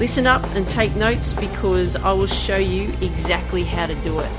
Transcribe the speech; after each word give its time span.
Listen 0.00 0.26
up 0.26 0.42
and 0.56 0.66
take 0.66 0.96
notes 0.96 1.34
because 1.34 1.94
I 1.94 2.12
will 2.12 2.26
show 2.26 2.56
you 2.56 2.88
exactly 3.02 3.64
how 3.64 3.84
to 3.84 3.94
do 3.96 4.18
it. 4.20 4.30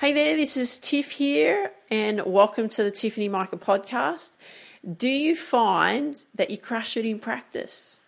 Hey 0.00 0.12
there, 0.12 0.34
this 0.34 0.56
is 0.56 0.80
Tiff 0.80 1.12
here, 1.12 1.70
and 1.88 2.20
welcome 2.26 2.68
to 2.70 2.82
the 2.82 2.90
Tiffany 2.90 3.28
Mika 3.28 3.58
podcast. 3.58 4.36
Do 4.84 5.08
you 5.08 5.34
find 5.34 6.14
that 6.34 6.50
you 6.50 6.58
crush 6.58 6.96
it 6.96 7.04
in 7.04 7.18
practice? 7.18 8.00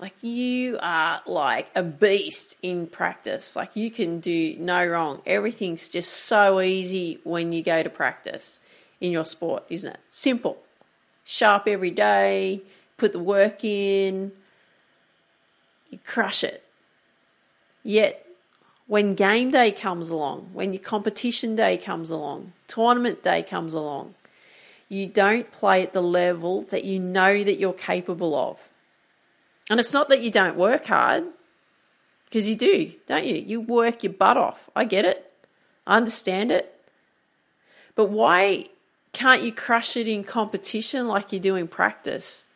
Like 0.00 0.14
you 0.22 0.78
are 0.80 1.20
like 1.26 1.70
a 1.74 1.82
beast 1.82 2.56
in 2.62 2.86
practice. 2.86 3.54
Like 3.54 3.76
you 3.76 3.90
can 3.90 4.18
do 4.18 4.56
no 4.58 4.84
wrong. 4.86 5.20
Everything's 5.26 5.88
just 5.88 6.10
so 6.10 6.60
easy 6.60 7.20
when 7.22 7.52
you 7.52 7.62
go 7.62 7.82
to 7.82 7.90
practice 7.90 8.60
in 9.00 9.12
your 9.12 9.26
sport, 9.26 9.64
isn't 9.68 9.92
it? 9.92 10.00
Simple. 10.08 10.58
Sharp 11.24 11.68
every 11.68 11.90
day, 11.90 12.62
put 12.96 13.12
the 13.12 13.18
work 13.18 13.62
in, 13.62 14.32
you 15.90 15.98
crush 16.04 16.42
it. 16.42 16.64
Yet 17.82 18.26
when 18.86 19.14
game 19.14 19.50
day 19.50 19.70
comes 19.70 20.10
along, 20.10 20.50
when 20.52 20.72
your 20.72 20.82
competition 20.82 21.54
day 21.54 21.76
comes 21.76 22.10
along, 22.10 22.54
tournament 22.66 23.22
day 23.22 23.42
comes 23.42 23.74
along, 23.74 24.14
you 24.90 25.06
don't 25.06 25.50
play 25.52 25.82
at 25.82 25.94
the 25.94 26.02
level 26.02 26.62
that 26.64 26.84
you 26.84 26.98
know 26.98 27.42
that 27.42 27.58
you're 27.58 27.72
capable 27.72 28.34
of. 28.34 28.68
And 29.70 29.78
it's 29.78 29.94
not 29.94 30.08
that 30.08 30.20
you 30.20 30.32
don't 30.32 30.56
work 30.56 30.86
hard, 30.86 31.24
because 32.24 32.48
you 32.48 32.56
do, 32.56 32.92
don't 33.06 33.24
you? 33.24 33.36
You 33.36 33.60
work 33.60 34.02
your 34.02 34.12
butt 34.12 34.36
off. 34.36 34.68
I 34.74 34.84
get 34.84 35.04
it. 35.04 35.32
I 35.86 35.96
understand 35.96 36.50
it. 36.50 36.74
But 37.94 38.06
why 38.06 38.66
can't 39.12 39.42
you 39.42 39.52
crush 39.52 39.96
it 39.96 40.08
in 40.08 40.24
competition 40.24 41.06
like 41.06 41.32
you 41.32 41.38
do 41.38 41.54
in 41.54 41.68
practice? 41.68 42.46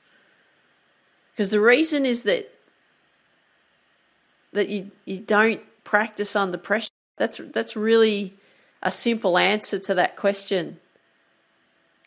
Because 1.33 1.53
the 1.53 1.61
reason 1.61 2.05
is 2.05 2.25
that 2.25 2.51
that 4.53 4.69
you, 4.69 4.91
you 5.05 5.19
don't 5.19 5.61
practice 5.85 6.35
under 6.37 6.59
pressure? 6.59 6.91
That's 7.17 7.39
that's 7.39 7.77
really 7.77 8.35
a 8.83 8.91
simple 8.91 9.39
answer 9.39 9.79
to 9.79 9.95
that 9.95 10.17
question. 10.17 10.79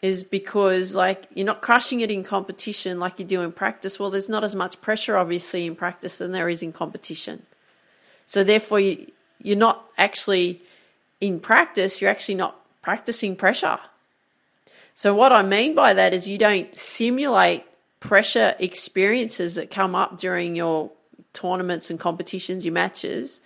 Is 0.01 0.23
because 0.23 0.95
like 0.95 1.25
you're 1.33 1.45
not 1.45 1.61
crushing 1.61 2.01
it 2.01 2.11
in 2.11 2.23
competition 2.23 2.99
like 2.99 3.17
you 3.17 3.25
do 3.25 3.41
in 3.41 3.51
practice. 3.51 3.99
Well, 3.99 4.11
there's 4.11 4.29
not 4.29 4.43
as 4.43 4.55
much 4.55 4.79
pressure 4.79 5.17
obviously 5.17 5.65
in 5.65 5.75
practice 5.75 6.19
than 6.19 6.33
there 6.33 6.49
is 6.49 6.61
in 6.61 6.71
competition. 6.71 7.43
So 8.27 8.43
therefore 8.43 8.79
you 8.79 9.11
you're 9.41 9.57
not 9.57 9.85
actually 9.97 10.61
in 11.19 11.39
practice, 11.39 11.99
you're 11.99 12.11
actually 12.11 12.35
not 12.35 12.59
practicing 12.81 13.35
pressure. 13.35 13.79
So 14.93 15.15
what 15.15 15.31
I 15.31 15.41
mean 15.41 15.75
by 15.75 15.93
that 15.93 16.13
is 16.13 16.27
you 16.27 16.37
don't 16.37 16.73
simulate 16.75 17.63
pressure 17.99 18.55
experiences 18.59 19.55
that 19.55 19.71
come 19.71 19.95
up 19.95 20.17
during 20.17 20.55
your 20.55 20.91
tournaments 21.33 21.89
and 21.89 21.99
competitions, 21.99 22.65
your 22.65 22.73
matches. 22.73 23.41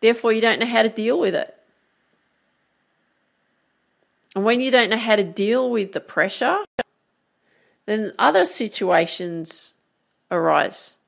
Therefore, 0.00 0.32
you 0.32 0.40
don't 0.40 0.60
know 0.60 0.66
how 0.66 0.82
to 0.82 0.88
deal 0.88 1.18
with 1.18 1.34
it. 1.34 1.56
And 4.34 4.44
when 4.44 4.60
you 4.60 4.70
don't 4.70 4.90
know 4.90 4.96
how 4.96 5.16
to 5.16 5.24
deal 5.24 5.70
with 5.70 5.92
the 5.92 6.00
pressure, 6.00 6.58
then 7.86 8.12
other 8.18 8.44
situations 8.44 9.74
arise. 10.30 10.98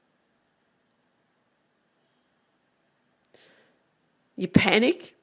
You 4.36 4.48
panic, 4.48 5.14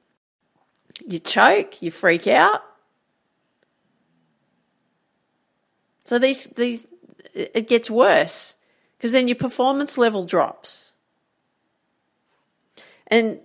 you 1.06 1.18
choke, 1.18 1.80
you 1.80 1.90
freak 1.90 2.26
out. 2.26 2.62
So 6.04 6.18
these 6.18 6.46
these 6.46 6.88
it 7.34 7.68
gets 7.68 7.90
worse 7.90 8.56
because 8.98 9.12
then 9.12 9.28
your 9.28 9.36
performance 9.36 9.96
level 9.96 10.24
drops. 10.24 10.92
And 13.06 13.38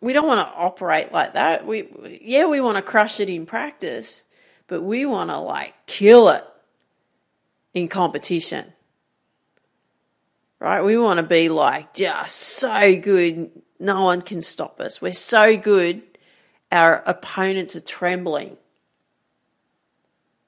we 0.00 0.12
don't 0.12 0.26
want 0.26 0.40
to 0.40 0.54
operate 0.54 1.12
like 1.12 1.34
that. 1.34 1.66
We 1.66 1.88
yeah, 2.22 2.46
we 2.46 2.60
want 2.60 2.76
to 2.76 2.82
crush 2.82 3.20
it 3.20 3.28
in 3.28 3.46
practice, 3.46 4.24
but 4.66 4.82
we 4.82 5.04
want 5.06 5.30
to 5.30 5.38
like 5.38 5.74
kill 5.86 6.28
it 6.28 6.44
in 7.74 7.88
competition. 7.88 8.72
Right? 10.58 10.82
We 10.82 10.98
want 10.98 11.18
to 11.18 11.22
be 11.22 11.48
like 11.48 11.94
just 11.94 12.36
so 12.36 12.96
good, 12.96 13.50
no 13.78 14.04
one 14.04 14.20
can 14.22 14.42
stop 14.42 14.80
us. 14.80 15.00
We're 15.00 15.12
so 15.12 15.56
good, 15.56 16.02
our 16.70 17.02
opponents 17.06 17.76
are 17.76 17.80
trembling. 17.80 18.56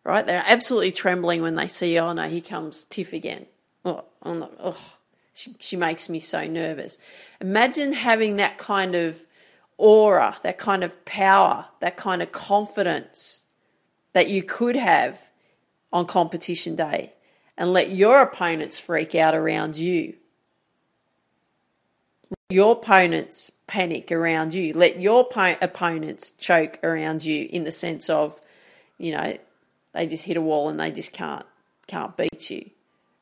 Right? 0.05 0.27
They're 0.27 0.45
absolutely 0.45 0.93
trembling 0.93 1.43
when 1.43 1.55
they 1.55 1.69
see, 1.69 1.99
oh 1.99 2.13
no, 2.13 2.29
here 2.29 2.41
comes 2.43 2.85
Tiff 2.85 3.13
again. 3.13 3.47
Oh, 3.85 4.05
I'm 4.23 4.41
not, 4.41 4.53
oh 4.59 4.77
she, 5.33 5.55
she 5.61 5.77
makes 5.77 6.09
me 6.09 6.21
so 6.21 6.47
nervous. 6.47 6.99
Imagine 7.41 7.93
having 7.93 8.37
that 8.37 8.59
kind 8.59 8.95
of 8.95 9.25
aura, 9.79 10.37
that 10.43 10.59
kind 10.59 10.85
of 10.85 11.05
power, 11.05 11.67
that 11.81 11.97
kind 11.97 12.23
of 12.23 12.33
confidence 12.33 13.45
that 14.13 14.29
you 14.29 14.43
could 14.43 14.77
have 14.77 15.31
on 15.93 16.07
competition 16.07 16.77
day 16.77 17.13
and 17.57 17.73
let 17.73 17.91
your 17.91 18.21
opponents 18.23 18.79
freak 18.79 19.15
out 19.15 19.35
around 19.35 19.77
you. 19.77 20.15
Your 22.49 22.73
opponents 22.73 23.51
panic 23.67 24.13
around 24.13 24.55
you. 24.55 24.73
Let 24.73 25.01
your 25.01 25.25
po- 25.25 25.57
opponents 25.61 26.33
choke 26.33 26.79
around 26.83 27.25
you 27.25 27.49
in 27.51 27.65
the 27.65 27.73
sense 27.73 28.11
of, 28.11 28.41
you 28.99 29.13
know, 29.13 29.37
they 29.93 30.07
just 30.07 30.25
hit 30.25 30.37
a 30.37 30.41
wall 30.41 30.69
and 30.69 30.81
they 30.81 30.91
just 30.91 31.13
can't 31.13 31.47
can't 31.87 32.17
beat 32.17 32.51
you. 32.51 32.71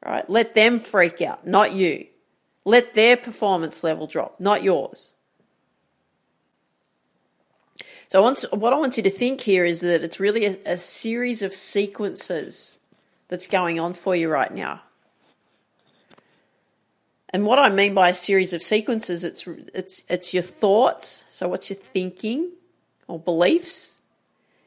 Right? 0.04 0.28
Let 0.28 0.54
them 0.54 0.78
freak 0.78 1.20
out, 1.22 1.46
not 1.46 1.72
you. 1.72 2.06
Let 2.64 2.94
their 2.94 3.16
performance 3.16 3.82
level 3.84 4.06
drop, 4.06 4.40
not 4.40 4.62
yours. 4.62 5.14
So, 8.08 8.22
what 8.52 8.72
I 8.72 8.76
want 8.76 8.96
you 8.96 9.02
to 9.04 9.10
think 9.10 9.41
here 9.41 9.64
is 9.64 9.80
that 9.80 10.02
it's 10.02 10.18
really 10.18 10.46
a, 10.46 10.56
a 10.66 10.76
series 10.76 11.42
of 11.42 11.54
sequences 11.54 12.78
that's 13.28 13.46
going 13.46 13.78
on 13.78 13.94
for 13.94 14.14
you 14.14 14.28
right 14.28 14.52
now. 14.52 14.82
And 17.32 17.46
what 17.46 17.60
I 17.60 17.68
mean 17.68 17.94
by 17.94 18.08
a 18.08 18.14
series 18.14 18.52
of 18.52 18.62
sequences, 18.62 19.24
it's 19.24 19.47
it's 19.72 20.03
it's 20.09 20.34
your 20.34 20.42
thoughts. 20.42 21.24
So 21.30 21.48
what's 21.48 21.71
you're 21.71 21.78
thinking 21.78 22.50
or 23.06 23.18
beliefs, 23.18 24.00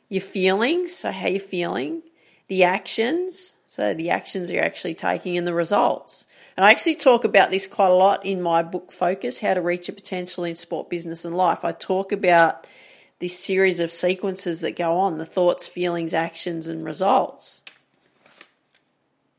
your 0.08 0.22
feelings. 0.22 0.96
So 0.96 1.12
how 1.12 1.28
you're 1.28 1.40
feeling, 1.40 2.02
the 2.48 2.64
actions. 2.64 3.56
So 3.68 3.94
the 3.94 4.12
actions 4.12 4.52
you're 4.52 4.64
actually 4.64 4.96
taking, 4.96 5.38
and 5.38 5.46
the 5.46 5.54
results. 5.54 6.28
And 6.56 6.66
I 6.66 6.70
actually 6.70 6.96
talk 6.96 7.26
about 7.26 7.50
this 7.50 7.66
quite 7.68 7.90
a 7.90 7.96
lot 7.96 8.26
in 8.26 8.42
my 8.42 8.64
book 8.64 8.94
Focus: 8.94 9.42
How 9.42 9.56
to 9.56 9.62
Reach 9.62 9.90
Your 9.90 9.96
Potential 9.96 10.46
in 10.46 10.56
Sport, 10.56 10.90
Business, 10.90 11.26
and 11.26 11.36
Life. 11.36 11.66
I 11.66 11.74
talk 11.74 12.14
about 12.14 12.66
this 13.24 13.40
series 13.40 13.80
of 13.80 13.90
sequences 13.90 14.60
that 14.60 14.76
go 14.76 14.98
on 14.98 15.18
the 15.18 15.26
thoughts, 15.26 15.66
feelings, 15.66 16.14
actions, 16.14 16.68
and 16.68 16.84
results. 16.84 17.62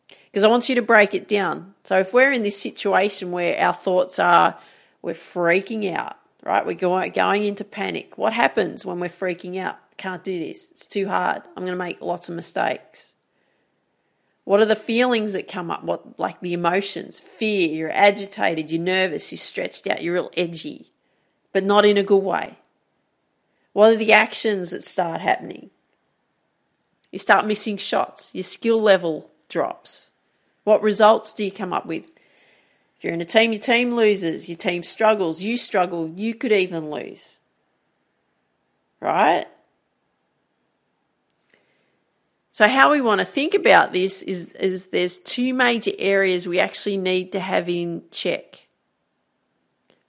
Because 0.09 0.43
I 0.43 0.49
want 0.49 0.71
you 0.71 0.77
to 0.77 0.83
break 0.83 1.13
it 1.13 1.29
down. 1.29 1.75
So 1.85 1.99
if 1.99 2.15
we're 2.15 2.33
in 2.33 2.43
this 2.43 2.59
situation 2.59 3.31
where 3.31 3.61
our 3.61 3.75
thoughts 3.75 4.19
are, 4.19 4.57
we're 5.03 5.13
freaking 5.13 5.93
out, 5.93 6.17
right? 6.43 6.65
We're 6.65 6.73
going, 6.73 7.13
going 7.13 7.45
into 7.45 7.63
panic. 7.63 8.17
What 8.17 8.33
happens 8.33 8.87
when 8.87 9.01
we're 9.01 9.09
freaking 9.09 9.59
out? 9.59 9.77
Can't 9.99 10.25
do 10.25 10.39
this. 10.39 10.71
It's 10.71 10.87
too 10.87 11.07
hard. 11.07 11.43
I'm 11.55 11.67
going 11.67 11.77
to 11.79 11.85
make 11.85 12.01
lots 12.01 12.31
of 12.31 12.35
mistakes. 12.35 13.17
What 14.45 14.61
are 14.61 14.67
the 14.67 14.77
feelings 14.77 15.35
that 15.35 15.47
come 15.47 15.71
up? 15.71 15.85
What, 15.85 16.19
like 16.19 16.41
the 16.41 16.55
emotions? 16.55 17.19
Fear, 17.19 17.69
you're 17.69 17.93
agitated, 17.93 18.71
you're 18.71 18.81
nervous, 18.81 19.31
you're 19.31 19.39
stretched 19.39 19.87
out, 19.87 20.03
you're 20.03 20.15
real 20.15 20.31
edgy, 20.39 20.91
but 21.53 21.65
not 21.65 21.85
in 21.85 21.99
a 21.99 22.03
good 22.03 22.23
way. 22.23 22.57
What 23.75 23.93
are 23.93 23.97
the 23.97 24.13
actions 24.13 24.71
that 24.71 24.85
start 24.85 25.21
happening? 25.21 25.71
You 27.11 27.19
start 27.19 27.47
missing 27.47 27.77
shots, 27.77 28.35
your 28.35 28.45
skill 28.45 28.81
level 28.81 29.31
drops. 29.49 30.13
What 30.63 30.81
results 30.81 31.35
do 31.35 31.45
you 31.45 31.53
come 31.53 31.73
up 31.73 31.85
with? 31.85 32.07
If 32.97 33.03
you're 33.03 33.13
in 33.13 33.21
a 33.21 33.25
team, 33.25 33.53
your 33.53 33.61
team 33.61 33.95
loses, 33.95 34.49
your 34.49 34.57
team 34.57 34.85
struggles, 34.85 35.43
you 35.43 35.57
struggle, 35.57 36.09
you 36.09 36.35
could 36.35 36.53
even 36.53 36.91
lose. 36.91 37.41
Right? 39.01 39.47
So, 42.53 42.69
how 42.69 42.93
we 42.93 43.01
want 43.01 43.21
to 43.21 43.25
think 43.25 43.55
about 43.55 43.93
this 43.93 44.23
is, 44.23 44.55
is 44.55 44.87
there's 44.89 45.19
two 45.19 45.53
major 45.53 45.91
areas 45.99 46.47
we 46.47 46.61
actually 46.61 46.97
need 46.97 47.33
to 47.33 47.41
have 47.41 47.69
in 47.69 48.05
check. 48.13 48.69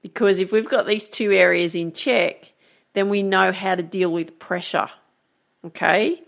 Because 0.04 0.40
if 0.40 0.52
we've 0.52 0.70
got 0.70 0.86
these 0.86 1.10
two 1.10 1.32
areas 1.32 1.74
in 1.76 1.92
check, 1.92 2.54
then 2.96 3.10
we 3.10 3.22
know 3.22 3.52
how 3.52 3.76
to 3.76 3.84
deal 3.84 4.12
with 4.12 4.40
pressure. 4.40 4.90
Okay? 5.66 6.22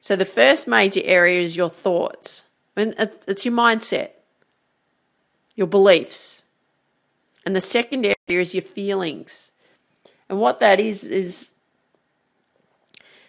So, 0.00 0.16
the 0.16 0.24
first 0.24 0.68
major 0.68 1.02
area 1.04 1.40
is 1.40 1.56
your 1.56 1.70
thoughts, 1.70 2.44
and 2.76 2.94
it's 3.26 3.44
your 3.44 3.54
mindset, 3.54 4.10
your 5.54 5.66
beliefs. 5.66 6.44
And 7.44 7.54
the 7.54 7.60
second 7.60 8.04
area 8.04 8.40
is 8.40 8.54
your 8.54 8.62
feelings. 8.62 9.52
And 10.28 10.40
what 10.40 10.58
that 10.58 10.80
is, 10.80 11.04
is 11.04 11.52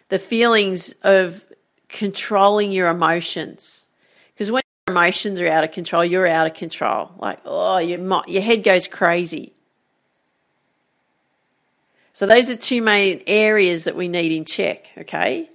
the 0.10 0.20
feelings 0.20 0.96
of 1.04 1.46
controlling 1.90 2.72
your 2.72 2.90
emotions. 2.90 3.88
Because 4.34 4.52
when 4.52 4.64
your 4.88 4.96
emotions 4.96 5.42
are 5.42 5.48
out 5.48 5.64
of 5.64 5.72
control, 5.72 6.04
you're 6.04 6.28
out 6.28 6.48
of 6.48 6.54
control. 6.54 7.12
Like, 7.18 7.40
oh, 7.46 7.78
your, 7.80 8.24
your 8.28 8.42
head 8.42 8.64
goes 8.64 8.88
crazy. 8.88 9.54
So, 12.18 12.26
those 12.26 12.50
are 12.50 12.56
two 12.56 12.82
main 12.82 13.22
areas 13.28 13.84
that 13.84 13.96
we 13.96 14.08
need 14.08 14.32
in 14.32 14.44
check, 14.44 14.90
okay? 14.98 15.52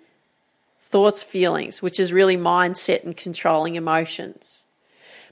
Thoughts, 0.79 1.25
feelings, 1.25 1.83
which 1.83 1.99
is 1.99 2.13
really 2.13 2.37
mindset 2.37 3.03
and 3.03 3.17
controlling 3.17 3.75
emotions. 3.75 4.69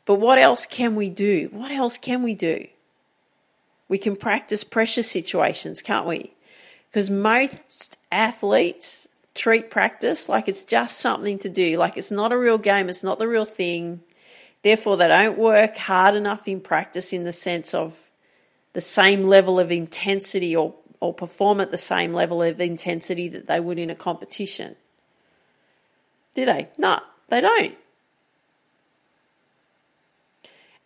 But 0.06 0.16
what 0.16 0.38
else 0.38 0.66
can 0.66 0.96
we 0.96 1.08
do? 1.08 1.48
What 1.52 1.70
else 1.70 1.98
can 1.98 2.24
we 2.24 2.34
do? 2.34 2.66
We 3.88 3.96
can 3.96 4.16
practice 4.16 4.64
pressure 4.64 5.04
situations, 5.04 5.82
can't 5.82 6.04
we? 6.04 6.32
Because 6.88 7.10
most 7.10 7.96
athletes 8.10 9.06
treat 9.32 9.70
practice 9.70 10.28
like 10.28 10.48
it's 10.48 10.64
just 10.64 10.98
something 10.98 11.38
to 11.38 11.48
do, 11.48 11.78
like 11.78 11.96
it's 11.96 12.10
not 12.10 12.32
a 12.32 12.38
real 12.38 12.58
game, 12.58 12.88
it's 12.88 13.04
not 13.04 13.20
the 13.20 13.28
real 13.28 13.44
thing. 13.44 14.00
Therefore, 14.64 14.96
they 14.96 15.06
don't 15.06 15.38
work 15.38 15.76
hard 15.76 16.16
enough 16.16 16.48
in 16.48 16.60
practice 16.60 17.12
in 17.12 17.22
the 17.22 17.30
sense 17.30 17.72
of 17.72 18.10
the 18.72 18.80
same 18.80 19.22
level 19.22 19.60
of 19.60 19.70
intensity 19.70 20.56
or, 20.56 20.74
or 21.00 21.14
perform 21.14 21.60
at 21.60 21.70
the 21.70 21.78
same 21.78 22.12
level 22.12 22.42
of 22.42 22.60
intensity 22.60 23.28
that 23.28 23.48
they 23.48 23.58
would 23.58 23.78
in 23.78 23.90
a 23.90 23.94
competition. 23.94 24.76
Do 26.34 26.44
they? 26.44 26.68
No, 26.78 27.00
they 27.28 27.40
don't. 27.40 27.76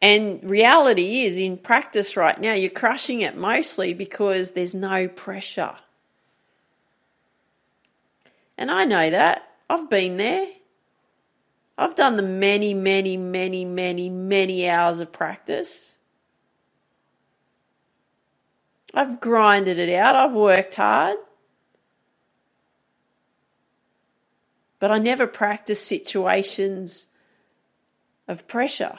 And 0.01 0.49
reality 0.49 1.23
is, 1.23 1.39
in 1.39 1.57
practice 1.57 2.17
right 2.17 2.39
now, 2.39 2.53
you're 2.53 2.71
crushing 2.71 3.23
it 3.23 3.37
mostly 3.37 3.95
because 3.95 4.53
there's 4.53 4.75
no 4.75 5.09
pressure. 5.09 5.77
And 8.57 8.71
I 8.71 8.85
know 8.85 9.11
that. 9.11 9.49
I've 9.69 9.89
been 9.89 10.19
there. 10.19 10.47
I've 11.77 11.97
done 11.97 12.17
the 12.17 12.23
many, 12.23 12.75
many, 12.75 13.17
many, 13.17 13.65
many, 13.65 14.11
many 14.11 14.69
hours 14.69 15.01
of 15.01 15.11
practice. 15.11 15.97
I've 18.95 19.21
grinded 19.21 19.79
it 19.79 19.93
out. 19.95 20.17
I've 20.17 20.35
worked 20.35 20.77
hard. 20.77 21.17
But 24.79 24.91
I 24.91 24.99
never 24.99 25.27
practiced 25.27 25.87
situations 25.87 27.09
of 28.29 28.47
pressure. 28.47 28.99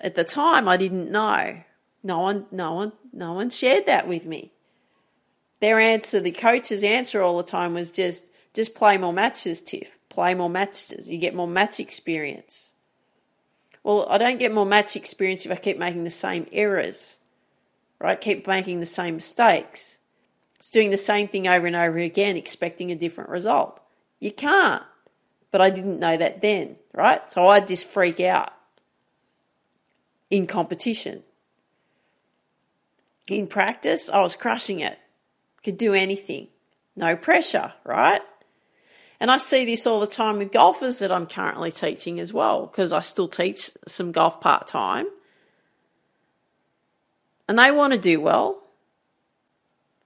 At 0.00 0.14
the 0.14 0.24
time 0.24 0.68
I 0.68 0.76
didn't 0.76 1.10
know. 1.10 1.62
No 2.02 2.20
one 2.20 2.46
no 2.50 2.74
one 2.74 2.92
no 3.12 3.32
one 3.32 3.50
shared 3.50 3.86
that 3.86 4.06
with 4.06 4.26
me 4.26 4.52
their 5.60 5.80
answer, 5.80 6.20
the 6.20 6.32
coach's 6.32 6.84
answer 6.84 7.22
all 7.22 7.36
the 7.36 7.42
time 7.42 7.74
was 7.74 7.90
just 7.90 8.30
just 8.54 8.74
play 8.74 8.96
more 8.98 9.12
matches, 9.12 9.62
Tiff. 9.62 9.98
Play 10.08 10.34
more 10.34 10.48
matches. 10.48 11.10
You 11.10 11.18
get 11.18 11.34
more 11.34 11.48
match 11.48 11.78
experience. 11.78 12.74
Well, 13.82 14.06
I 14.08 14.18
don't 14.18 14.38
get 14.38 14.52
more 14.52 14.66
match 14.66 14.96
experience 14.96 15.44
if 15.44 15.52
I 15.52 15.56
keep 15.56 15.78
making 15.78 16.04
the 16.04 16.10
same 16.10 16.46
errors, 16.52 17.18
right? 18.00 18.20
Keep 18.20 18.46
making 18.46 18.80
the 18.80 18.86
same 18.86 19.16
mistakes. 19.16 20.00
It's 20.56 20.70
doing 20.70 20.90
the 20.90 20.96
same 20.96 21.28
thing 21.28 21.46
over 21.46 21.66
and 21.66 21.76
over 21.76 21.98
again, 21.98 22.36
expecting 22.36 22.90
a 22.90 22.96
different 22.96 23.30
result. 23.30 23.80
You 24.20 24.32
can't. 24.32 24.82
But 25.50 25.60
I 25.60 25.70
didn't 25.70 26.00
know 26.00 26.16
that 26.16 26.40
then, 26.40 26.76
right? 26.92 27.30
So 27.30 27.46
I 27.46 27.60
just 27.60 27.84
freak 27.84 28.20
out 28.20 28.52
in 30.30 30.46
competition. 30.46 31.22
In 33.28 33.46
practice, 33.46 34.10
I 34.10 34.20
was 34.20 34.36
crushing 34.36 34.80
it 34.80 34.98
could 35.66 35.76
do 35.76 35.94
anything. 35.94 36.46
No 36.94 37.16
pressure, 37.16 37.72
right? 37.84 38.22
And 39.18 39.32
I 39.32 39.36
see 39.36 39.64
this 39.64 39.84
all 39.84 39.98
the 39.98 40.06
time 40.06 40.38
with 40.38 40.52
golfers 40.52 41.00
that 41.00 41.10
I'm 41.10 41.26
currently 41.26 41.72
teaching 41.72 42.20
as 42.20 42.32
well, 42.32 42.66
because 42.66 42.92
I 42.92 43.00
still 43.00 43.26
teach 43.26 43.72
some 43.88 44.12
golf 44.12 44.40
part 44.40 44.68
time. 44.68 45.08
And 47.48 47.58
they 47.58 47.70
want 47.70 47.92
to 47.92 47.98
do 47.98 48.20
well, 48.20 48.62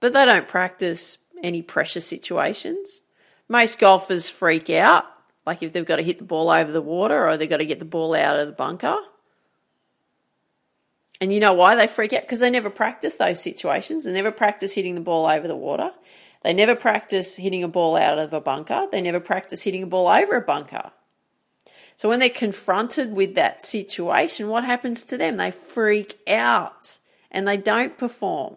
but 0.00 0.12
they 0.12 0.24
don't 0.24 0.48
practice 0.48 1.18
any 1.42 1.62
pressure 1.62 2.00
situations. 2.00 3.02
Most 3.48 3.78
golfers 3.78 4.28
freak 4.28 4.70
out, 4.70 5.04
like 5.46 5.62
if 5.62 5.72
they've 5.72 5.84
got 5.84 5.96
to 5.96 6.02
hit 6.02 6.18
the 6.18 6.24
ball 6.24 6.50
over 6.50 6.70
the 6.70 6.82
water 6.82 7.26
or 7.26 7.36
they've 7.36 7.48
got 7.48 7.58
to 7.58 7.66
get 7.66 7.78
the 7.78 7.84
ball 7.84 8.14
out 8.14 8.38
of 8.38 8.46
the 8.46 8.52
bunker. 8.52 8.96
And 11.20 11.32
you 11.32 11.40
know 11.40 11.52
why 11.52 11.74
they 11.74 11.86
freak 11.86 12.12
out? 12.12 12.22
Because 12.22 12.40
they 12.40 12.50
never 12.50 12.70
practice 12.70 13.16
those 13.16 13.42
situations. 13.42 14.04
They 14.04 14.12
never 14.12 14.30
practice 14.30 14.74
hitting 14.74 14.94
the 14.94 15.00
ball 15.00 15.26
over 15.26 15.46
the 15.46 15.56
water. 15.56 15.92
They 16.42 16.54
never 16.54 16.74
practice 16.74 17.36
hitting 17.36 17.62
a 17.62 17.68
ball 17.68 17.96
out 17.96 18.18
of 18.18 18.32
a 18.32 18.40
bunker. 18.40 18.86
They 18.90 19.02
never 19.02 19.20
practice 19.20 19.62
hitting 19.62 19.82
a 19.82 19.86
ball 19.86 20.08
over 20.08 20.36
a 20.36 20.40
bunker. 20.40 20.92
So 21.94 22.08
when 22.08 22.18
they're 22.18 22.30
confronted 22.30 23.14
with 23.14 23.34
that 23.34 23.62
situation, 23.62 24.48
what 24.48 24.64
happens 24.64 25.04
to 25.06 25.18
them? 25.18 25.36
They 25.36 25.50
freak 25.50 26.18
out 26.26 26.99
and 27.30 27.46
they 27.46 27.56
don't 27.56 27.96
perform 27.96 28.56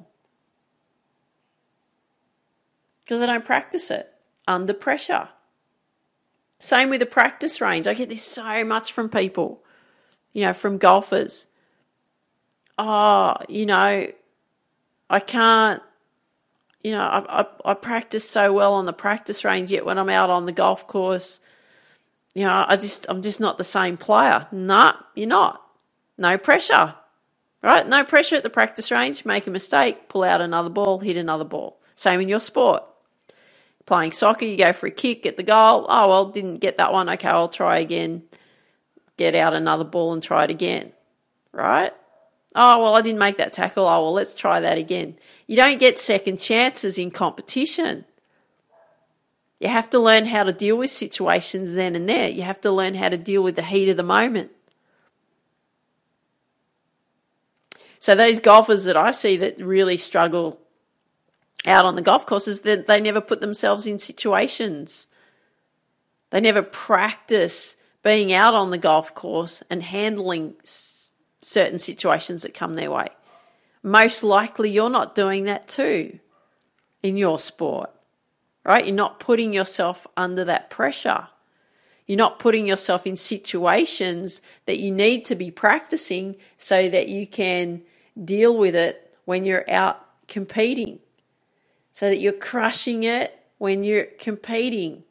because 3.04 3.20
they 3.20 3.26
don't 3.26 3.46
practice 3.46 3.92
it 3.92 4.14
under 4.48 4.74
pressure. 4.74 5.30
Same 6.60 6.90
with 6.90 7.00
the 7.00 7.06
practice 7.06 7.60
range. 7.60 7.88
I 7.88 7.94
get 7.94 8.10
this 8.10 8.24
so 8.24 8.64
much 8.64 8.94
from 8.94 9.10
people, 9.10 9.64
you 10.32 10.46
know, 10.46 10.54
from 10.54 10.78
golfers 10.78 11.48
oh, 12.78 13.36
you 13.50 13.66
know, 13.66 14.08
I 15.10 15.20
can't, 15.20 15.82
you 16.84 16.92
know, 16.92 17.02
I, 17.02 17.42
I, 17.42 17.46
I 17.66 17.74
practice 17.74 18.28
so 18.28 18.54
well 18.54 18.74
on 18.74 18.86
the 18.86 18.94
practice 18.94 19.46
range, 19.46 19.72
yet 19.72 19.86
when 19.86 19.98
I'm 19.98 20.10
out 20.10 20.30
on 20.30 20.46
the 20.46 20.52
golf 20.52 20.88
course, 20.88 21.40
you 22.34 22.44
know, 22.44 22.66
I 22.68 22.78
just, 22.78 23.06
I'm 23.10 23.22
just 23.22 23.40
not 23.40 23.58
the 23.58 23.64
same 23.64 23.98
player. 23.98 24.48
Nah, 24.52 24.96
you're 25.16 25.28
not. 25.28 25.62
No 26.18 26.38
pressure, 26.38 26.96
right? 27.64 27.88
No 27.88 28.04
pressure 28.04 28.36
at 28.36 28.44
the 28.44 28.50
practice 28.50 28.92
range. 28.92 29.26
Make 29.26 29.48
a 29.48 29.52
mistake, 29.52 30.10
pull 30.10 30.24
out 30.24 30.42
another 30.42 30.70
ball, 30.70 31.00
hit 31.00 31.18
another 31.18 31.46
ball. 31.46 31.80
Same 31.96 32.22
in 32.22 32.30
your 32.30 32.40
sport. 32.40 32.88
Playing 33.86 34.12
soccer, 34.12 34.46
you 34.46 34.58
go 34.58 34.74
for 34.74 34.88
a 34.88 34.92
kick, 34.92 35.24
get 35.24 35.38
the 35.38 35.44
goal. 35.44 35.86
Oh, 35.90 36.08
well, 36.08 36.30
didn't 36.30 36.60
get 36.60 36.78
that 36.78 36.94
one. 36.94 37.10
Okay, 37.10 37.28
I'll 37.28 37.50
try 37.50 37.80
again. 37.80 38.24
Get 39.18 39.36
out 39.36 39.54
another 39.54 39.84
ball 39.84 40.14
and 40.14 40.24
try 40.24 40.44
it 40.44 40.50
again, 40.50 40.92
right? 41.52 41.94
Oh, 42.56 42.84
well, 42.84 42.96
I 42.96 43.02
didn't 43.02 43.20
make 43.20 43.38
that 43.38 43.54
tackle. 43.54 43.86
Oh, 43.86 44.04
well, 44.04 44.14
let's 44.14 44.34
try 44.34 44.60
that 44.60 44.78
again. 44.78 45.18
You 45.48 45.56
don't 45.56 45.80
get 45.80 45.98
second 45.98 46.40
chances 46.40 46.98
in 46.98 47.12
competition. 47.12 48.06
You 49.60 49.70
have 49.70 49.90
to 49.92 50.00
learn 50.00 50.26
how 50.26 50.44
to 50.44 50.52
deal 50.52 50.78
with 50.78 50.90
situations 50.90 51.76
then 51.76 51.96
and 51.96 52.08
there. 52.08 52.30
You 52.30 52.44
have 52.44 52.62
to 52.62 52.72
learn 52.72 52.96
how 52.96 53.10
to 53.10 53.18
deal 53.18 53.44
with 53.44 53.56
the 53.56 53.64
heat 53.64 53.90
of 53.90 53.98
the 53.98 54.04
moment. 54.04 54.52
So, 58.04 58.16
those 58.16 58.42
golfers 58.42 58.84
that 58.84 58.98
I 58.98 59.12
see 59.12 59.38
that 59.38 59.62
really 59.62 59.96
struggle 59.96 60.60
out 61.66 61.86
on 61.86 61.96
the 61.96 62.02
golf 62.02 62.26
courses, 62.26 62.64
they, 62.64 62.76
they 62.76 63.00
never 63.00 63.22
put 63.22 63.40
themselves 63.40 63.88
in 63.88 63.98
situations. 63.98 65.08
They 66.30 66.42
never 66.42 66.64
practice 66.64 67.78
being 68.04 68.34
out 68.34 68.56
on 68.56 68.72
the 68.72 68.78
golf 68.78 69.16
course 69.16 69.64
and 69.70 69.82
handling 69.82 70.56
certain 70.66 71.80
situations 71.80 72.42
that 72.42 72.54
come 72.54 72.74
their 72.74 72.92
way. 72.92 73.08
Most 73.82 74.22
likely, 74.22 74.70
you're 74.70 74.90
not 74.90 75.16
doing 75.16 75.46
that 75.46 75.70
too 75.70 76.20
in 77.04 77.16
your 77.16 77.40
sport, 77.40 77.90
right? 78.66 78.86
You're 78.86 78.96
not 78.96 79.22
putting 79.22 79.54
yourself 79.54 80.06
under 80.18 80.44
that 80.44 80.70
pressure. 80.70 81.30
You're 82.06 82.18
not 82.18 82.38
putting 82.38 82.68
yourself 82.68 83.08
in 83.08 83.16
situations 83.16 84.42
that 84.66 84.82
you 84.82 84.92
need 84.92 85.24
to 85.24 85.36
be 85.36 85.52
practicing 85.52 86.36
so 86.58 86.90
that 86.90 87.08
you 87.08 87.26
can 87.26 87.84
deal 88.22 88.58
with 88.58 88.76
it 88.76 89.16
when 89.26 89.46
you're 89.46 89.70
out 89.70 90.06
competing, 90.28 91.00
so 91.92 92.10
that 92.10 92.20
you're 92.20 92.34
crushing 92.34 93.04
it 93.04 93.40
when 93.58 93.84
you're 93.84 94.06
competing, 94.06 95.04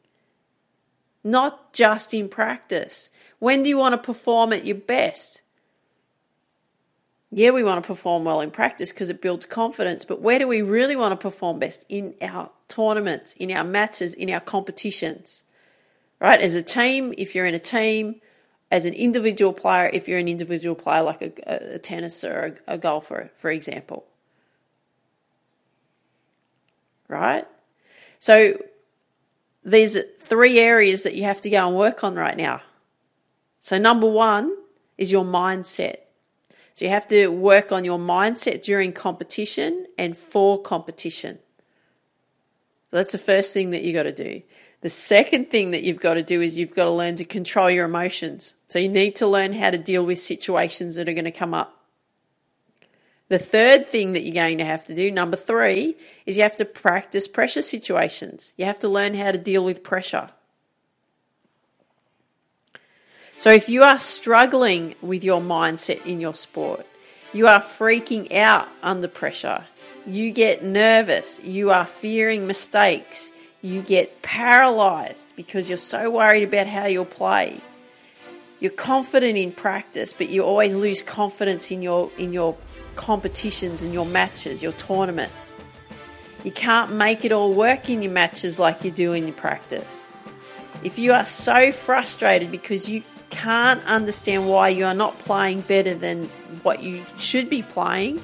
not 1.23 1.73
just 1.73 2.13
in 2.13 2.29
practice. 2.29 3.09
When 3.39 3.63
do 3.63 3.69
you 3.69 3.77
want 3.77 3.93
to 3.93 3.97
perform 3.97 4.53
at 4.53 4.65
your 4.65 4.77
best? 4.77 5.41
Yeah, 7.31 7.49
we 7.49 7.63
want 7.63 7.81
to 7.81 7.87
perform 7.87 8.25
well 8.25 8.41
in 8.41 8.51
practice 8.51 8.91
because 8.91 9.09
it 9.09 9.21
builds 9.21 9.45
confidence, 9.45 10.05
but 10.05 10.21
where 10.21 10.37
do 10.37 10.47
we 10.47 10.61
really 10.61 10.95
want 10.95 11.11
to 11.11 11.17
perform 11.17 11.57
best? 11.57 11.83
In 11.89 12.13
our 12.21 12.51
tournaments, 12.67 13.33
in 13.33 13.51
our 13.51 13.63
matches, 13.63 14.13
in 14.13 14.29
our 14.29 14.39
competitions. 14.39 15.43
Right? 16.19 16.39
As 16.39 16.55
a 16.55 16.61
team, 16.61 17.13
if 17.17 17.33
you're 17.33 17.45
in 17.45 17.55
a 17.55 17.59
team, 17.59 18.21
as 18.73 18.85
an 18.85 18.95
individual 18.95 19.53
player, 19.53 19.87
if 19.93 20.07
you're 20.07 20.17
an 20.17 20.27
individual 20.27 20.75
player 20.75 21.03
like 21.03 21.21
a, 21.21 21.75
a 21.75 21.77
tennis 21.77 22.23
or 22.23 22.57
a, 22.67 22.73
a 22.73 22.77
golfer, 22.79 23.29
for 23.35 23.51
example. 23.51 24.03
Right? 27.07 27.45
So, 28.17 28.57
these 29.63 29.99
three 30.19 30.57
areas 30.59 31.03
that 31.03 31.13
you 31.13 31.23
have 31.23 31.39
to 31.41 31.51
go 31.51 31.67
and 31.67 31.77
work 31.77 32.03
on 32.03 32.15
right 32.15 32.35
now. 32.35 32.61
So, 33.59 33.77
number 33.77 34.09
one 34.09 34.51
is 34.97 35.11
your 35.11 35.23
mindset. 35.23 35.97
So, 36.73 36.85
you 36.85 36.89
have 36.89 37.07
to 37.09 37.27
work 37.27 37.71
on 37.71 37.85
your 37.85 37.99
mindset 37.99 38.63
during 38.63 38.91
competition 38.91 39.85
and 39.99 40.17
for 40.17 40.59
competition. 40.59 41.37
So 42.89 42.97
that's 42.97 43.11
the 43.11 43.17
first 43.17 43.53
thing 43.53 43.69
that 43.71 43.83
you 43.83 43.91
got 43.91 44.03
to 44.03 44.11
do. 44.11 44.41
The 44.83 44.89
second 44.89 45.49
thing 45.49 45.71
that 45.71 45.83
you've 45.83 46.01
got 46.01 46.15
to 46.15 46.23
do 46.23 46.41
is 46.41 46.57
you've 46.57 46.75
got 46.75 46.83
to 46.83 46.91
learn 46.91 47.15
to 47.15 47.23
control 47.23 47.71
your 47.71 47.85
emotions. 47.85 48.55
So, 48.67 48.79
you 48.79 48.89
need 48.89 49.15
to 49.15 49.27
learn 49.27 49.53
how 49.53 49.69
to 49.71 49.77
deal 49.77 50.05
with 50.05 50.19
situations 50.19 50.95
that 50.95 51.07
are 51.07 51.13
going 51.13 51.23
to 51.23 51.31
come 51.31 51.53
up. 51.53 51.85
The 53.29 53.39
third 53.39 53.87
thing 53.87 54.11
that 54.11 54.23
you're 54.23 54.33
going 54.33 54.57
to 54.57 54.65
have 54.65 54.85
to 54.87 54.93
do, 54.93 55.09
number 55.09 55.37
three, 55.37 55.95
is 56.25 56.35
you 56.35 56.43
have 56.43 56.57
to 56.57 56.65
practice 56.65 57.29
pressure 57.29 57.61
situations. 57.61 58.53
You 58.57 58.65
have 58.65 58.79
to 58.79 58.89
learn 58.89 59.13
how 59.13 59.31
to 59.31 59.37
deal 59.37 59.63
with 59.63 59.83
pressure. 59.83 60.29
So 63.37 63.51
if 63.51 63.69
you 63.69 63.83
are 63.83 63.97
struggling 63.97 64.95
with 65.01 65.23
your 65.23 65.39
mindset 65.39 66.05
in 66.05 66.19
your 66.19 66.35
sport, 66.35 66.85
you 67.31 67.47
are 67.47 67.61
freaking 67.61 68.33
out 68.33 68.67
under 68.81 69.07
pressure, 69.07 69.63
you 70.05 70.31
get 70.31 70.61
nervous, 70.61 71.41
you 71.41 71.71
are 71.71 71.85
fearing 71.85 72.45
mistakes, 72.45 73.31
you 73.63 73.81
get 73.81 74.21
paralyzed 74.21 75.33
because 75.37 75.69
you're 75.69 75.77
so 75.77 76.11
worried 76.11 76.43
about 76.43 76.67
how 76.67 76.85
you'll 76.85 77.05
play. 77.05 77.59
You're 78.59 78.71
confident 78.71 79.37
in 79.37 79.53
practice, 79.53 80.13
but 80.13 80.29
you 80.29 80.43
always 80.43 80.75
lose 80.75 81.01
confidence 81.01 81.71
in 81.71 81.81
your 81.81 82.11
in 82.17 82.33
your 82.33 82.55
competitions 82.95 83.81
and 83.81 83.93
your 83.93 84.05
matches, 84.05 84.61
your 84.61 84.73
tournaments. 84.73 85.57
You 86.43 86.51
can't 86.51 86.93
make 86.93 87.23
it 87.23 87.31
all 87.31 87.53
work 87.53 87.89
in 87.89 88.01
your 88.01 88.11
matches 88.11 88.59
like 88.59 88.83
you 88.83 88.91
do 88.91 89.13
in 89.13 89.27
your 89.27 89.35
practice. 89.35 90.11
If 90.83 90.99
you 90.99 91.13
are 91.13 91.25
so 91.25 91.71
frustrated 91.71 92.51
because 92.51 92.89
you 92.89 93.01
can't 93.29 93.83
understand 93.85 94.49
why 94.49 94.69
you 94.69 94.85
are 94.85 94.93
not 94.93 95.17
playing 95.19 95.61
better 95.61 95.95
than 95.95 96.25
what 96.63 96.83
you 96.83 97.03
should 97.17 97.49
be 97.49 97.63
playing, 97.63 98.21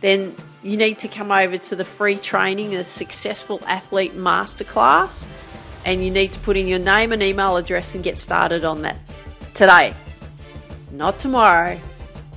then 0.00 0.34
you 0.68 0.76
need 0.76 0.98
to 0.98 1.08
come 1.08 1.32
over 1.32 1.56
to 1.56 1.76
the 1.76 1.84
free 1.84 2.16
training, 2.16 2.72
the 2.72 2.84
Successful 2.84 3.62
Athlete 3.66 4.12
Masterclass, 4.12 5.26
and 5.86 6.04
you 6.04 6.10
need 6.10 6.30
to 6.32 6.38
put 6.40 6.58
in 6.58 6.68
your 6.68 6.78
name 6.78 7.10
and 7.12 7.22
email 7.22 7.56
address 7.56 7.94
and 7.94 8.04
get 8.04 8.18
started 8.18 8.66
on 8.66 8.82
that 8.82 8.98
today. 9.54 9.94
Not 10.92 11.18
tomorrow, 11.18 11.80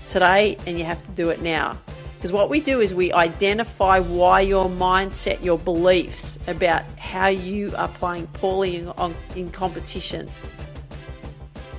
today 0.07 0.57
and 0.65 0.79
you 0.79 0.85
have 0.85 1.03
to 1.03 1.11
do 1.11 1.29
it 1.29 1.41
now. 1.41 1.77
Because 2.15 2.31
what 2.31 2.50
we 2.50 2.61
do 2.61 2.79
is 2.79 2.93
we 2.93 3.11
identify 3.11 4.00
why 4.00 4.41
your 4.41 4.69
mindset, 4.69 5.43
your 5.43 5.57
beliefs 5.57 6.39
about 6.47 6.83
how 6.97 7.27
you 7.27 7.73
are 7.75 7.89
playing 7.89 8.27
poorly 8.27 8.77
in, 8.77 8.88
on, 8.89 9.13
in 9.35 9.50
competition, 9.51 10.31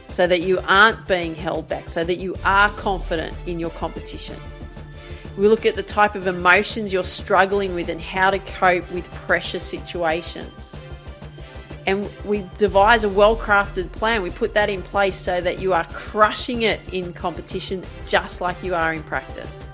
so 0.09 0.27
that 0.27 0.43
you 0.43 0.61
aren't 0.69 1.09
being 1.09 1.35
held 1.35 1.67
back, 1.69 1.89
so 1.89 2.05
that 2.05 2.17
you 2.17 2.35
are 2.45 2.69
confident 2.71 3.35
in 3.47 3.59
your 3.59 3.71
competition. 3.71 4.37
We 5.37 5.49
look 5.49 5.65
at 5.65 5.77
the 5.77 5.83
type 5.83 6.15
of 6.15 6.27
emotions 6.27 6.93
you're 6.93 7.05
struggling 7.05 7.75
with 7.75 7.89
and 7.89 8.01
how 8.01 8.31
to 8.31 8.39
cope 8.39 8.91
with 8.93 9.11
pressure 9.13 9.59
situations 9.59 10.77
and 11.87 12.11
we 12.25 12.45
devise 12.59 13.05
a 13.05 13.09
well 13.09 13.37
crafted 13.37 13.93
plan. 13.93 14.23
We 14.23 14.31
put 14.31 14.53
that 14.55 14.69
in 14.71 14.83
place 14.83 15.15
so 15.17 15.41
that 15.41 15.61
you 15.61 15.73
are 15.73 15.85
crushing 15.85 16.63
it 16.63 16.81
in 16.93 17.13
competition 17.13 17.83
just 18.07 18.41
like 18.41 18.61
you 18.63 18.75
are 18.75 18.93
in 18.93 19.03
practice. 19.03 19.69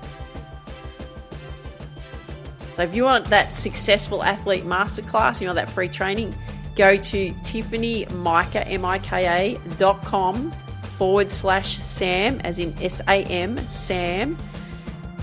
So, 2.72 2.82
if 2.82 2.94
you 2.94 3.04
want 3.04 3.26
that 3.26 3.54
successful 3.56 4.22
athlete 4.22 4.64
masterclass, 4.64 5.40
you 5.40 5.48
want 5.48 5.56
that 5.56 5.68
free 5.68 5.88
training, 5.88 6.34
go 6.76 6.96
to 6.96 7.32
TiffanyMikaM.I.K.A. 7.32 9.58
Dot 9.76 10.02
com 10.04 10.52
forward 10.82 11.30
slash 11.30 11.76
Sam, 11.76 12.40
as 12.40 12.58
in 12.58 12.74
S 12.80 13.02
A 13.08 13.24
M, 13.24 13.58
Sam. 13.66 14.38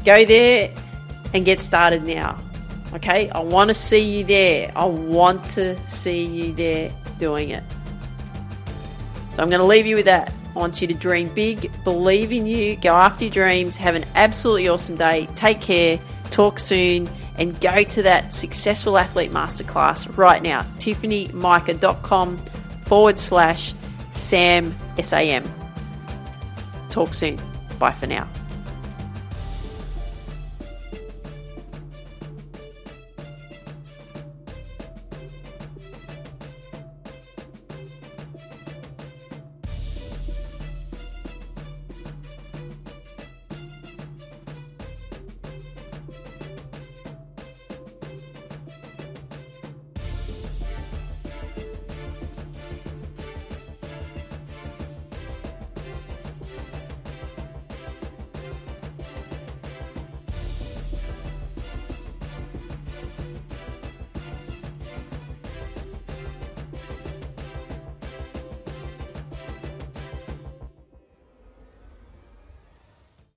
Go 0.06 0.24
there 0.24 0.72
and 1.34 1.44
get 1.44 1.60
started 1.60 2.04
now. 2.04 2.40
Okay, 2.94 3.30
I 3.30 3.40
want 3.40 3.70
to 3.70 3.74
see 3.74 4.18
you 4.18 4.24
there. 4.24 4.72
I 4.76 4.86
want 4.86 5.44
to 5.50 5.76
see 5.88 6.26
you 6.26 6.54
there 6.54 6.92
doing 7.20 7.50
it. 7.50 7.64
So 9.34 9.42
I'm 9.42 9.50
going 9.50 9.60
to 9.60 9.66
leave 9.66 9.86
you 9.86 9.96
with 9.98 10.06
that. 10.06 10.32
I 10.56 10.60
want 10.60 10.82
you 10.82 10.88
to 10.88 10.94
dream 10.94 11.28
big, 11.34 11.70
believe 11.84 12.32
in 12.32 12.46
you, 12.46 12.78
go 12.78 12.96
after 12.96 13.26
your 13.26 13.32
dreams, 13.32 13.76
have 13.76 13.96
an 13.96 14.06
absolutely 14.16 14.70
awesome 14.70 14.96
day. 14.96 15.28
Take 15.36 15.60
care, 15.60 16.00
talk 16.32 16.60
soon, 16.60 17.10
and 17.38 17.60
go 17.60 17.84
to 17.84 18.02
that 18.04 18.32
successful 18.32 18.98
athlete 18.98 19.32
masterclass 19.32 20.18
right 20.18 20.42
now. 20.42 20.62
TiffanyMika.com 20.78 22.38
forward 22.84 23.20
slash 23.20 23.74
Sam 24.12 24.74
S 24.98 25.12
A 25.12 25.30
M. 25.30 25.44
Talk 26.90 27.14
soon. 27.14 27.38
Bye 27.78 27.92
for 27.92 28.08
now. 28.08 28.30